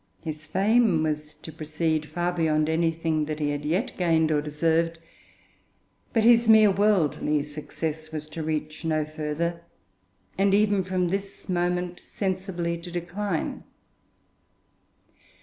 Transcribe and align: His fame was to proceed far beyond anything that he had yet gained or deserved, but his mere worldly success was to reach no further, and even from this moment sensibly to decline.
His 0.23 0.47
fame 0.47 1.03
was 1.03 1.35
to 1.35 1.51
proceed 1.51 2.07
far 2.09 2.31
beyond 2.33 2.69
anything 2.69 3.25
that 3.25 3.39
he 3.39 3.51
had 3.51 3.63
yet 3.63 3.95
gained 3.99 4.31
or 4.31 4.41
deserved, 4.41 4.97
but 6.11 6.23
his 6.23 6.49
mere 6.49 6.71
worldly 6.71 7.43
success 7.43 8.11
was 8.11 8.27
to 8.29 8.41
reach 8.41 8.83
no 8.83 9.05
further, 9.05 9.61
and 10.39 10.55
even 10.55 10.83
from 10.83 11.09
this 11.09 11.47
moment 11.47 12.01
sensibly 12.01 12.79
to 12.79 12.89
decline. 12.89 13.63